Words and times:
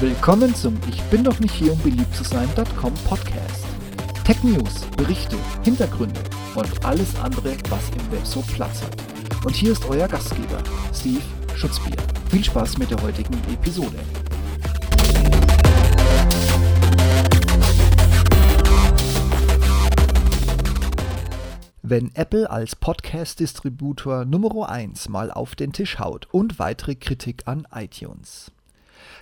Willkommen 0.00 0.54
zum 0.54 0.78
Ich 0.88 1.02
bin 1.10 1.22
doch 1.22 1.38
nicht 1.40 1.52
hier, 1.52 1.74
um 1.74 1.78
beliebt 1.80 2.14
zu 2.14 2.24
sein.com 2.24 2.94
Podcast. 3.04 3.66
Tech 4.24 4.42
News, 4.42 4.86
Berichte, 4.96 5.36
Hintergründe 5.62 6.18
und 6.54 6.86
alles 6.86 7.14
andere, 7.16 7.54
was 7.68 7.90
im 7.90 8.10
Web 8.10 8.24
so 8.24 8.40
Platz 8.40 8.80
hat. 8.80 8.96
Und 9.44 9.54
hier 9.54 9.72
ist 9.72 9.84
euer 9.90 10.08
Gastgeber, 10.08 10.56
Steve 10.94 11.20
Schutzbier. 11.54 11.98
Viel 12.30 12.42
Spaß 12.42 12.78
mit 12.78 12.90
der 12.90 13.02
heutigen 13.02 13.34
Episode. 13.52 13.98
Wenn 21.82 22.10
Apple 22.14 22.48
als 22.48 22.74
Podcast-Distributor 22.74 24.24
Nummer 24.24 24.70
1 24.70 25.10
mal 25.10 25.30
auf 25.30 25.54
den 25.54 25.74
Tisch 25.74 25.98
haut 25.98 26.26
und 26.32 26.58
weitere 26.58 26.94
Kritik 26.94 27.42
an 27.44 27.68
iTunes. 27.74 28.50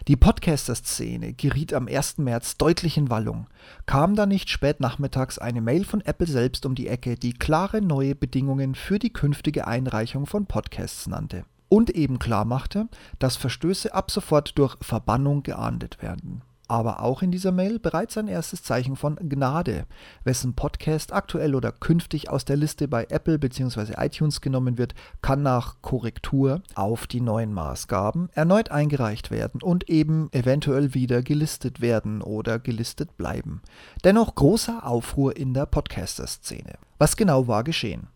Die 0.06 0.16
Podcaster-Szene 0.16 1.34
geriet 1.34 1.72
am 1.74 1.88
1. 1.88 2.18
März 2.18 2.56
deutlich 2.56 2.96
in 2.96 3.10
Wallung. 3.10 3.46
Kam 3.86 4.14
da 4.16 4.26
nicht 4.26 4.50
spät 4.50 4.80
nachmittags 4.80 5.38
eine 5.38 5.60
Mail 5.60 5.84
von 5.84 6.00
Apple 6.00 6.26
selbst 6.26 6.66
um 6.66 6.74
die 6.74 6.88
Ecke, 6.88 7.16
die 7.16 7.32
klare 7.32 7.80
neue 7.80 8.14
Bedingungen 8.14 8.74
für 8.74 8.98
die 8.98 9.12
künftige 9.12 9.66
Einreichung 9.66 10.26
von 10.26 10.46
Podcasts 10.46 11.06
nannte 11.06 11.44
und 11.68 11.90
eben 11.90 12.18
klar 12.18 12.44
machte, 12.44 12.88
dass 13.18 13.36
Verstöße 13.36 13.92
ab 13.92 14.10
sofort 14.10 14.56
durch 14.58 14.76
Verbannung 14.80 15.42
geahndet 15.42 16.02
werden 16.02 16.42
aber 16.68 17.02
auch 17.02 17.22
in 17.22 17.30
dieser 17.30 17.50
Mail 17.50 17.78
bereits 17.78 18.16
ein 18.18 18.28
erstes 18.28 18.62
Zeichen 18.62 18.94
von 18.94 19.16
Gnade, 19.16 19.86
wessen 20.24 20.54
Podcast 20.54 21.12
aktuell 21.12 21.54
oder 21.54 21.72
künftig 21.72 22.30
aus 22.30 22.44
der 22.44 22.56
Liste 22.56 22.86
bei 22.86 23.06
Apple 23.08 23.38
bzw. 23.38 23.94
iTunes 23.96 24.40
genommen 24.40 24.78
wird, 24.78 24.94
kann 25.22 25.42
nach 25.42 25.76
Korrektur 25.80 26.62
auf 26.74 27.06
die 27.06 27.20
neuen 27.20 27.52
Maßgaben 27.52 28.28
erneut 28.32 28.70
eingereicht 28.70 29.30
werden 29.30 29.62
und 29.62 29.88
eben 29.88 30.28
eventuell 30.32 30.94
wieder 30.94 31.22
gelistet 31.22 31.80
werden 31.80 32.22
oder 32.22 32.58
gelistet 32.58 33.16
bleiben. 33.16 33.62
Dennoch 34.04 34.34
großer 34.34 34.86
Aufruhr 34.86 35.36
in 35.36 35.54
der 35.54 35.66
Podcaster-Szene. 35.66 36.74
Was 36.98 37.16
genau 37.16 37.48
war 37.48 37.64
geschehen? 37.64 38.08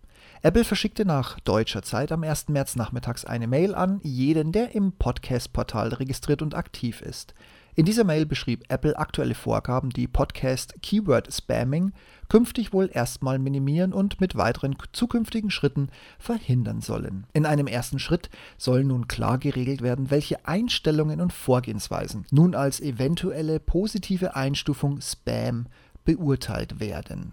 Apple 0.45 0.65
verschickte 0.65 1.05
nach 1.05 1.39
deutscher 1.39 1.83
Zeit 1.83 2.11
am 2.11 2.25
1. 2.25 2.49
März 2.49 2.75
nachmittags 2.75 3.25
eine 3.25 3.47
Mail 3.47 3.77
an 3.77 4.01
jeden, 4.03 4.51
der 4.51 4.75
im 4.75 4.91
Podcast-Portal 4.91 5.91
registriert 5.95 6.43
und 6.43 6.57
aktiv 6.57 7.01
ist. 7.01 7.33
In 7.77 7.85
dieser 7.85 8.03
Mail 8.03 8.27
beschrieb 8.27 8.65
Apple 8.69 8.99
aktuelle 8.99 9.37
Vorgaben, 9.37 9.91
die 9.91 10.09
Podcast 10.09 10.75
Keyword 10.83 11.33
Spamming 11.33 11.93
künftig 12.29 12.73
wohl 12.73 12.91
erstmal 12.93 13.39
minimieren 13.39 13.93
und 13.93 14.21
mit 14.21 14.37
weiteren 14.37 14.77
zukünftigen 14.93 15.53
Schritten 15.53 15.91
verhindern 16.19 16.81
sollen. 16.81 17.25
In 17.33 17.47
einem 17.47 17.69
ersten 17.69 18.01
Schritt 18.01 18.29
soll 18.59 18.83
nun 18.83 19.07
klar 19.07 19.39
geregelt 19.39 19.81
werden, 19.81 20.11
welche 20.11 20.45
Einstellungen 20.49 21.21
und 21.21 21.33
Vorgehensweisen 21.33 22.27
nun 22.33 22.57
als 22.57 22.81
eventuelle 22.81 23.61
positive 23.61 24.35
Einstufung 24.35 25.01
Spam 25.01 25.67
beurteilt 26.05 26.81
werden. 26.81 27.33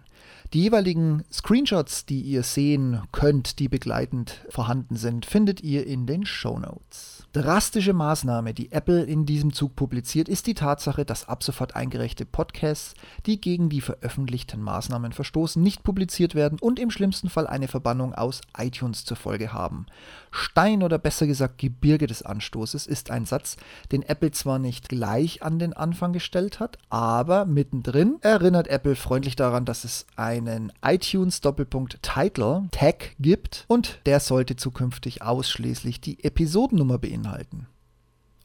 Die 0.53 0.64
jeweiligen 0.64 1.23
Screenshots, 1.31 2.08
die 2.08 2.22
ihr 2.22 2.42
sehen 2.42 3.02
könnt, 3.12 3.59
die 3.59 3.70
begleitend 3.70 4.44
vorhanden 4.50 4.95
sind, 4.95 5.28
findet 5.28 5.62
ihr 5.62 5.86
in 5.86 6.08
den 6.08 6.25
Show 6.25 6.58
Notes. 6.58 7.20
Drastische 7.31 7.94
Maßnahme, 7.94 8.56
die 8.56 8.72
Apple 8.72 9.03
in 9.03 9.28
diesem 9.28 9.53
Zug 9.53 9.75
publiziert, 9.75 10.28
ist 10.28 10.47
die 10.47 10.56
Tatsache, 10.56 11.06
dass 11.06 11.30
ab 11.30 11.44
sofort 11.44 11.75
eingereichte 11.75 12.25
Podcasts, 12.25 12.95
die 13.28 13.40
gegen 13.40 13.70
die 13.70 13.81
veröffentlichten 13.81 14.64
Maßnahmen 14.64 15.12
verstoßen, 15.12 15.62
nicht 15.62 15.84
publiziert 15.84 16.34
werden 16.34 16.58
und 16.59 16.80
im 16.80 16.90
schlimmsten 16.90 17.30
Fall 17.30 17.45
eine 17.45 17.67
Verbannung 17.67 18.16
aus 18.16 18.42
iTunes 18.58 19.06
zur 19.06 19.16
Folge 19.16 19.53
haben. 19.53 19.86
Stein 20.31 20.81
oder 20.81 20.97
besser 20.97 21.28
gesagt 21.28 21.59
Gebirge 21.59 22.08
des 22.08 22.23
Anstoßes 22.23 22.88
ist 22.88 23.12
ein 23.12 23.25
Satz, 23.25 23.58
den 23.92 24.02
Apple 24.02 24.31
zwar 24.31 24.58
nicht 24.58 24.90
gleich 24.90 25.44
an 25.44 25.59
den 25.59 25.73
Anfang 25.73 26.14
gestellt 26.14 26.59
hat, 26.59 26.80
aber 26.90 27.45
mittendrin 27.45 28.17
erinnert 28.22 28.67
Apple 28.70 28.95
freundlich 28.95 29.36
daran, 29.36 29.66
dass 29.66 29.84
es 29.84 30.07
einen 30.19 30.72
iTunes 30.84 31.41
Doppelpunkt 31.41 32.03
Title 32.03 32.68
Tag 32.72 33.16
gibt 33.19 33.66
und 33.68 34.00
der 34.06 34.19
sollte 34.19 34.56
zukünftig 34.56 35.22
ausschließlich 35.22 36.02
die 36.02 36.24
Episodennummer 36.24 36.97
beinhalten 36.97 37.19
beinhalten. 37.19 37.68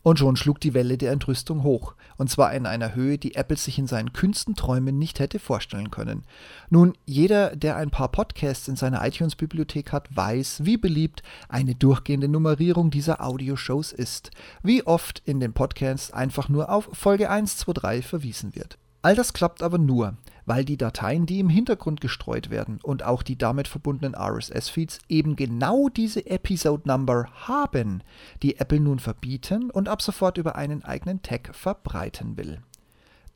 Und 0.02 0.18
schon 0.18 0.36
schlug 0.36 0.60
die 0.60 0.74
Welle 0.74 0.98
der 0.98 1.12
Entrüstung 1.12 1.62
hoch, 1.62 1.94
und 2.18 2.28
zwar 2.28 2.52
in 2.52 2.66
einer 2.66 2.94
Höhe, 2.94 3.16
die 3.16 3.36
Apple 3.36 3.56
sich 3.56 3.78
in 3.78 3.86
seinen 3.86 4.12
kühnsten 4.12 4.54
Träumen 4.54 4.98
nicht 4.98 5.18
hätte 5.18 5.38
vorstellen 5.38 5.90
können. 5.90 6.24
Nun, 6.68 6.92
jeder, 7.06 7.56
der 7.56 7.76
ein 7.76 7.88
paar 7.88 8.08
Podcasts 8.08 8.68
in 8.68 8.76
seiner 8.76 9.02
iTunes-Bibliothek 9.02 9.92
hat, 9.92 10.14
weiß, 10.14 10.66
wie 10.66 10.76
beliebt 10.76 11.22
eine 11.48 11.74
durchgehende 11.74 12.28
Nummerierung 12.28 12.90
dieser 12.90 13.24
Audioshows 13.24 13.92
ist, 13.92 14.30
wie 14.62 14.86
oft 14.86 15.22
in 15.24 15.40
den 15.40 15.54
Podcasts 15.54 16.12
einfach 16.12 16.50
nur 16.50 16.68
auf 16.68 16.90
Folge 16.92 17.30
1, 17.30 17.56
2, 17.56 17.72
3 17.72 18.02
verwiesen 18.02 18.54
wird. 18.54 18.76
All 19.04 19.14
das 19.14 19.34
klappt 19.34 19.62
aber 19.62 19.76
nur, 19.76 20.16
weil 20.46 20.64
die 20.64 20.78
Dateien, 20.78 21.26
die 21.26 21.38
im 21.38 21.50
Hintergrund 21.50 22.00
gestreut 22.00 22.48
werden 22.48 22.78
und 22.82 23.02
auch 23.02 23.22
die 23.22 23.36
damit 23.36 23.68
verbundenen 23.68 24.14
RSS-Feeds 24.14 25.00
eben 25.10 25.36
genau 25.36 25.90
diese 25.90 26.24
Episode 26.24 26.88
Number 26.88 27.28
haben, 27.46 28.02
die 28.42 28.58
Apple 28.58 28.80
nun 28.80 29.00
verbieten 29.00 29.68
und 29.68 29.90
ab 29.90 30.00
sofort 30.00 30.38
über 30.38 30.56
einen 30.56 30.84
eigenen 30.84 31.20
Tag 31.20 31.54
verbreiten 31.54 32.38
will. 32.38 32.62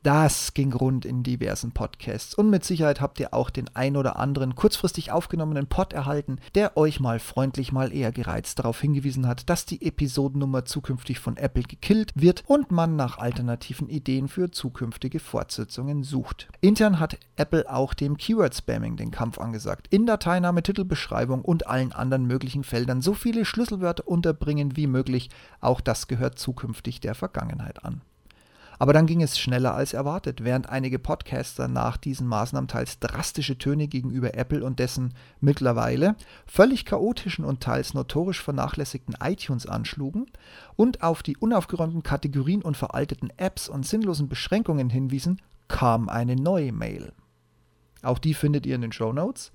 Das 0.01 0.53
ging 0.53 0.71
rund 0.71 1.03
in 1.03 1.23
diversen 1.23 1.73
Podcasts 1.73 2.33
und 2.33 2.49
mit 2.49 2.63
Sicherheit 2.63 3.01
habt 3.01 3.19
ihr 3.19 3.33
auch 3.33 3.49
den 3.49 3.69
ein 3.73 3.97
oder 3.97 4.17
anderen 4.17 4.55
kurzfristig 4.55 5.11
aufgenommenen 5.11 5.67
Pod 5.67 5.91
erhalten, 5.91 6.39
der 6.55 6.77
euch 6.77 7.01
mal 7.01 7.19
freundlich 7.19 7.73
mal 7.73 7.91
eher 7.91 8.13
gereizt 8.13 8.59
darauf 8.59 8.79
hingewiesen 8.79 9.27
hat, 9.27 9.49
dass 9.49 9.65
die 9.65 9.85
Episodennummer 9.85 10.63
zukünftig 10.63 11.19
von 11.19 11.35
Apple 11.35 11.63
gekillt 11.63 12.13
wird 12.15 12.45
und 12.47 12.71
man 12.71 12.95
nach 12.95 13.17
alternativen 13.17 13.89
Ideen 13.89 14.29
für 14.29 14.51
zukünftige 14.51 15.19
Fortsetzungen 15.19 16.03
sucht. 16.03 16.47
Intern 16.61 17.01
hat 17.01 17.17
Apple 17.35 17.69
auch 17.69 17.93
dem 17.93 18.15
Keyword 18.15 18.55
Spamming 18.55 18.95
den 18.95 19.11
Kampf 19.11 19.37
angesagt. 19.37 19.87
In 19.89 20.05
Dateiname, 20.05 20.63
Titelbeschreibung 20.63 21.41
und 21.41 21.67
allen 21.67 21.91
anderen 21.91 22.25
möglichen 22.25 22.63
Feldern 22.63 23.01
so 23.01 23.13
viele 23.13 23.43
Schlüsselwörter 23.43 24.07
unterbringen 24.07 24.77
wie 24.77 24.87
möglich. 24.87 25.29
Auch 25.59 25.81
das 25.81 26.07
gehört 26.07 26.39
zukünftig 26.39 27.01
der 27.01 27.15
Vergangenheit 27.15 27.83
an. 27.83 27.99
Aber 28.81 28.93
dann 28.93 29.07
ging 29.07 29.21
es 29.21 29.37
schneller 29.37 29.75
als 29.75 29.91
erwartet, 29.91 30.41
während 30.45 30.69
einige 30.69 30.99
Podcaster 30.99 31.67
nach 31.67 31.97
diesen 31.97 32.27
Maßnahmen 32.27 32.69
teils 32.69 32.97
drastische 32.99 33.57
Töne 33.57 33.89
gegenüber 33.89 34.35
Apple 34.35 34.63
und 34.63 34.79
dessen 34.79 35.13
mittlerweile 35.41 36.15
völlig 36.45 36.85
chaotischen 36.85 37.43
und 37.43 37.59
teils 37.61 37.93
notorisch 37.93 38.41
vernachlässigten 38.41 39.15
iTunes 39.21 39.65
anschlugen 39.65 40.27
und 40.77 41.03
auf 41.03 41.23
die 41.23 41.35
unaufgeräumten 41.35 42.03
Kategorien 42.03 42.61
und 42.61 42.77
veralteten 42.77 43.31
Apps 43.35 43.67
und 43.67 43.85
sinnlosen 43.85 44.29
Beschränkungen 44.29 44.89
hinwiesen, 44.89 45.41
kam 45.67 46.07
eine 46.07 46.37
neue 46.37 46.71
Mail. 46.71 47.11
Auch 48.01 48.17
die 48.17 48.33
findet 48.33 48.65
ihr 48.65 48.75
in 48.75 48.81
den 48.81 48.93
Show 48.93 49.11
Notes. 49.11 49.51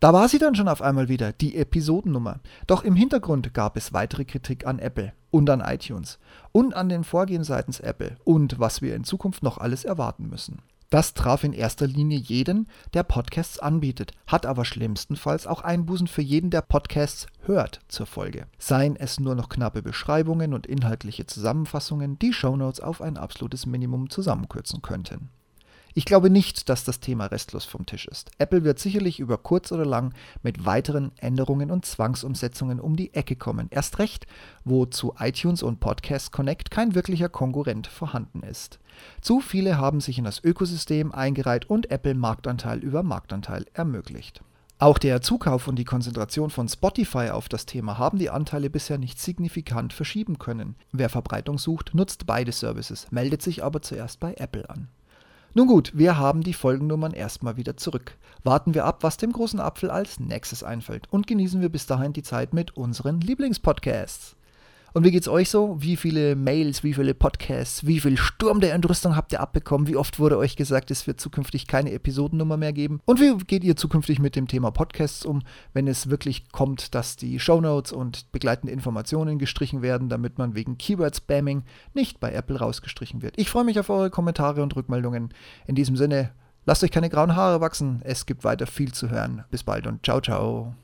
Da 0.00 0.12
war 0.12 0.28
sie 0.28 0.38
dann 0.38 0.54
schon 0.54 0.68
auf 0.68 0.82
einmal 0.82 1.08
wieder, 1.08 1.32
die 1.32 1.56
Episodennummer. 1.56 2.40
Doch 2.66 2.84
im 2.84 2.96
Hintergrund 2.96 3.54
gab 3.54 3.76
es 3.76 3.92
weitere 3.92 4.24
Kritik 4.24 4.66
an 4.66 4.78
Apple 4.78 5.12
und 5.30 5.48
an 5.48 5.60
iTunes 5.60 6.18
und 6.52 6.74
an 6.74 6.88
den 6.88 7.04
Vorgehen 7.04 7.44
seitens 7.44 7.80
Apple 7.80 8.16
und 8.24 8.58
was 8.58 8.82
wir 8.82 8.94
in 8.94 9.04
Zukunft 9.04 9.42
noch 9.42 9.58
alles 9.58 9.84
erwarten 9.84 10.28
müssen. 10.28 10.60
Das 10.90 11.14
traf 11.14 11.42
in 11.42 11.52
erster 11.52 11.86
Linie 11.86 12.18
jeden, 12.18 12.68
der 12.94 13.02
Podcasts 13.02 13.58
anbietet, 13.58 14.12
hat 14.26 14.46
aber 14.46 14.64
schlimmstenfalls 14.64 15.46
auch 15.46 15.62
Einbußen 15.62 16.06
für 16.06 16.22
jeden, 16.22 16.50
der 16.50 16.62
Podcasts 16.62 17.26
hört, 17.42 17.80
zur 17.88 18.06
Folge. 18.06 18.46
Seien 18.58 18.94
es 18.94 19.18
nur 19.18 19.34
noch 19.34 19.48
knappe 19.48 19.82
Beschreibungen 19.82 20.54
und 20.54 20.66
inhaltliche 20.66 21.26
Zusammenfassungen, 21.26 22.20
die 22.20 22.32
Shownotes 22.32 22.80
auf 22.80 23.02
ein 23.02 23.16
absolutes 23.16 23.66
Minimum 23.66 24.10
zusammenkürzen 24.10 24.80
könnten. 24.80 25.30
Ich 25.98 26.04
glaube 26.04 26.28
nicht, 26.28 26.68
dass 26.68 26.84
das 26.84 27.00
Thema 27.00 27.24
restlos 27.24 27.64
vom 27.64 27.86
Tisch 27.86 28.06
ist. 28.06 28.30
Apple 28.36 28.64
wird 28.64 28.78
sicherlich 28.78 29.18
über 29.18 29.38
kurz 29.38 29.72
oder 29.72 29.86
lang 29.86 30.12
mit 30.42 30.66
weiteren 30.66 31.10
Änderungen 31.16 31.70
und 31.70 31.86
Zwangsumsetzungen 31.86 32.80
um 32.80 32.96
die 32.96 33.14
Ecke 33.14 33.34
kommen. 33.34 33.68
Erst 33.70 33.98
recht, 33.98 34.26
wo 34.62 34.84
zu 34.84 35.14
iTunes 35.18 35.62
und 35.62 35.80
Podcast 35.80 36.32
Connect 36.32 36.70
kein 36.70 36.94
wirklicher 36.94 37.30
Konkurrent 37.30 37.86
vorhanden 37.86 38.42
ist. 38.42 38.78
Zu 39.22 39.40
viele 39.40 39.78
haben 39.78 40.02
sich 40.02 40.18
in 40.18 40.24
das 40.24 40.44
Ökosystem 40.44 41.12
eingereiht 41.12 41.64
und 41.70 41.90
Apple 41.90 42.14
Marktanteil 42.14 42.80
über 42.80 43.02
Marktanteil 43.02 43.64
ermöglicht. 43.72 44.42
Auch 44.78 44.98
der 44.98 45.22
Zukauf 45.22 45.66
und 45.66 45.76
die 45.76 45.86
Konzentration 45.86 46.50
von 46.50 46.68
Spotify 46.68 47.30
auf 47.30 47.48
das 47.48 47.64
Thema 47.64 47.96
haben 47.96 48.18
die 48.18 48.28
Anteile 48.28 48.68
bisher 48.68 48.98
nicht 48.98 49.18
signifikant 49.18 49.94
verschieben 49.94 50.38
können. 50.38 50.76
Wer 50.92 51.08
Verbreitung 51.08 51.56
sucht, 51.56 51.94
nutzt 51.94 52.26
beide 52.26 52.52
Services, 52.52 53.06
meldet 53.10 53.40
sich 53.40 53.64
aber 53.64 53.80
zuerst 53.80 54.20
bei 54.20 54.34
Apple 54.34 54.68
an. 54.68 54.88
Nun 55.56 55.68
gut, 55.68 55.92
wir 55.94 56.18
haben 56.18 56.42
die 56.42 56.52
Folgennummern 56.52 57.14
erstmal 57.14 57.56
wieder 57.56 57.78
zurück. 57.78 58.18
Warten 58.44 58.74
wir 58.74 58.84
ab, 58.84 59.02
was 59.02 59.16
dem 59.16 59.32
großen 59.32 59.58
Apfel 59.58 59.90
als 59.90 60.20
nächstes 60.20 60.62
einfällt 60.62 61.10
und 61.10 61.26
genießen 61.26 61.62
wir 61.62 61.70
bis 61.70 61.86
dahin 61.86 62.12
die 62.12 62.22
Zeit 62.22 62.52
mit 62.52 62.76
unseren 62.76 63.22
Lieblingspodcasts. 63.22 64.35
Und 64.96 65.04
wie 65.04 65.10
geht's 65.10 65.28
euch 65.28 65.50
so? 65.50 65.76
Wie 65.78 65.94
viele 65.94 66.36
Mails, 66.36 66.82
wie 66.82 66.94
viele 66.94 67.12
Podcasts, 67.12 67.84
wie 67.84 68.00
viel 68.00 68.16
Sturm 68.16 68.60
der 68.60 68.72
Entrüstung 68.72 69.14
habt 69.14 69.30
ihr 69.30 69.40
abbekommen? 69.40 69.88
Wie 69.88 69.96
oft 69.96 70.18
wurde 70.18 70.38
euch 70.38 70.56
gesagt, 70.56 70.90
es 70.90 71.06
wird 71.06 71.20
zukünftig 71.20 71.66
keine 71.66 71.92
Episodennummer 71.92 72.56
mehr 72.56 72.72
geben? 72.72 73.02
Und 73.04 73.20
wie 73.20 73.36
geht 73.36 73.62
ihr 73.62 73.76
zukünftig 73.76 74.20
mit 74.20 74.36
dem 74.36 74.48
Thema 74.48 74.70
Podcasts 74.70 75.26
um, 75.26 75.42
wenn 75.74 75.86
es 75.86 76.08
wirklich 76.08 76.50
kommt, 76.50 76.94
dass 76.94 77.16
die 77.16 77.38
Shownotes 77.38 77.92
und 77.92 78.32
begleitende 78.32 78.72
Informationen 78.72 79.38
gestrichen 79.38 79.82
werden, 79.82 80.08
damit 80.08 80.38
man 80.38 80.54
wegen 80.54 80.78
Keyword-Spamming 80.78 81.64
nicht 81.92 82.18
bei 82.18 82.32
Apple 82.32 82.58
rausgestrichen 82.58 83.20
wird? 83.20 83.34
Ich 83.36 83.50
freue 83.50 83.64
mich 83.64 83.78
auf 83.78 83.90
eure 83.90 84.08
Kommentare 84.08 84.62
und 84.62 84.74
Rückmeldungen. 84.76 85.28
In 85.66 85.74
diesem 85.74 85.96
Sinne, 85.96 86.30
lasst 86.64 86.82
euch 86.82 86.90
keine 86.90 87.10
grauen 87.10 87.36
Haare 87.36 87.60
wachsen. 87.60 88.00
Es 88.02 88.24
gibt 88.24 88.44
weiter 88.44 88.66
viel 88.66 88.92
zu 88.92 89.10
hören. 89.10 89.44
Bis 89.50 89.62
bald 89.62 89.86
und 89.86 90.06
ciao, 90.06 90.22
ciao. 90.22 90.74